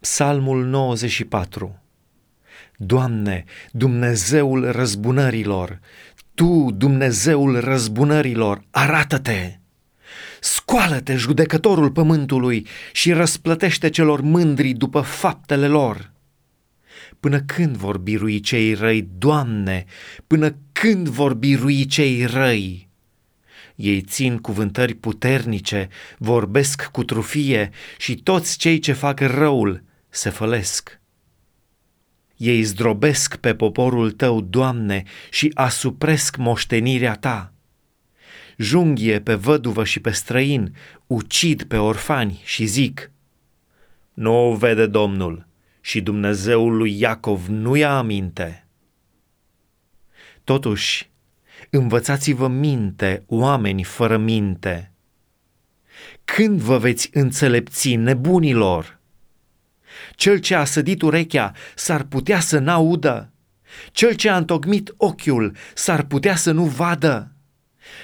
[0.00, 1.82] Psalmul 94
[2.76, 5.80] Doamne, Dumnezeul răzbunărilor,
[6.34, 9.58] Tu, Dumnezeul răzbunărilor, arată-te!
[10.40, 16.12] Scoală-te, judecătorul pământului, și răsplătește celor mândri după faptele lor.
[17.20, 19.84] Până când vor birui cei răi, Doamne,
[20.26, 22.88] până când vor birui cei răi?
[23.74, 25.88] Ei țin cuvântări puternice,
[26.18, 31.00] vorbesc cu trufie și toți cei ce fac răul se fălesc.
[32.36, 37.52] Ei zdrobesc pe poporul tău, Doamne, și asupresc moștenirea ta.
[38.56, 40.74] Junghie pe văduvă și pe străin,
[41.06, 43.10] ucid pe orfani și zic,
[44.14, 45.46] Nu o vede Domnul
[45.80, 48.66] și Dumnezeul lui Iacov nu ia aminte.
[50.44, 51.10] Totuși,
[51.70, 54.92] învățați-vă minte, oameni fără minte.
[56.24, 58.99] Când vă veți înțelepți, nebunilor?
[60.20, 63.32] Cel ce a sădit urechea s-ar putea să n-audă.
[63.92, 67.32] Cel ce a întocmit ochiul s-ar putea să nu vadă.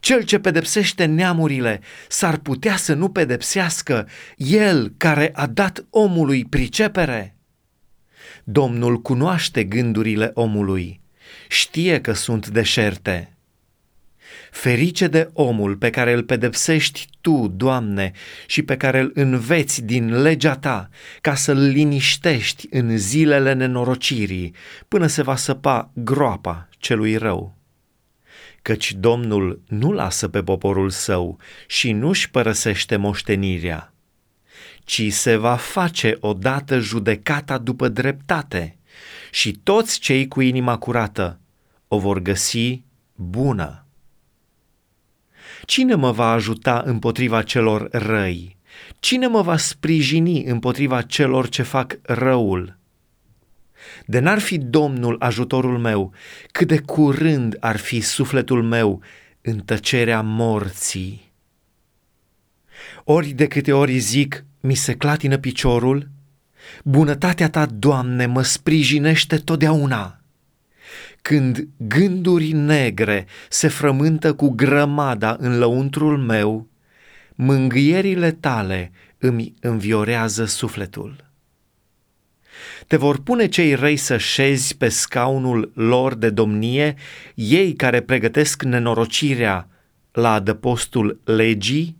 [0.00, 7.36] Cel ce pedepsește neamurile s-ar putea să nu pedepsească, el care a dat omului pricepere.
[8.44, 11.00] Domnul cunoaște gândurile omului,
[11.48, 13.37] știe că sunt deșerte.
[14.50, 18.12] Ferice de omul pe care îl pedepsești tu, Doamne,
[18.46, 20.88] și pe care îl înveți din legea ta,
[21.20, 24.54] ca să-l liniștești în zilele nenorocirii,
[24.88, 27.56] până se va săpa groapa celui rău.
[28.62, 33.92] Căci Domnul nu lasă pe poporul său și nu-și părăsește moștenirea,
[34.84, 38.76] ci se va face odată judecata după dreptate
[39.30, 41.40] și toți cei cu inima curată
[41.88, 42.82] o vor găsi
[43.14, 43.87] bună.
[45.68, 48.56] Cine mă va ajuta împotriva celor răi?
[49.00, 52.76] Cine mă va sprijini împotriva celor ce fac răul?
[54.06, 56.12] De n-ar fi Domnul ajutorul meu,
[56.52, 59.02] cât de curând ar fi sufletul meu
[59.40, 61.32] în tăcerea morții.
[63.04, 66.08] Ori de câte ori zic, mi se clatină piciorul,
[66.84, 70.17] bunătatea ta, Doamne, mă sprijinește totdeauna
[71.28, 76.68] când gânduri negre se frământă cu grămada în lăuntrul meu,
[77.34, 81.30] mângâierile tale îmi înviorează sufletul.
[82.86, 86.94] Te vor pune cei răi să șezi pe scaunul lor de domnie,
[87.34, 89.68] ei care pregătesc nenorocirea
[90.12, 91.96] la adăpostul legii?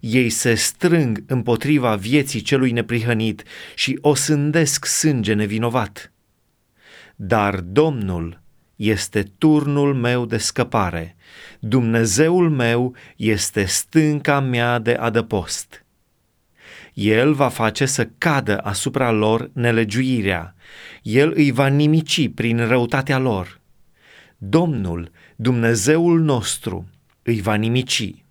[0.00, 3.42] Ei se strâng împotriva vieții celui neprihănit
[3.74, 6.10] și o sândesc sânge nevinovat
[7.16, 8.40] dar Domnul
[8.76, 11.16] este turnul meu de scăpare,
[11.60, 15.84] Dumnezeul meu este stânca mea de adăpost.
[16.94, 20.54] El va face să cadă asupra lor nelegiuirea,
[21.02, 23.60] El îi va nimici prin răutatea lor.
[24.38, 26.88] Domnul, Dumnezeul nostru,
[27.22, 28.25] îi va nimici.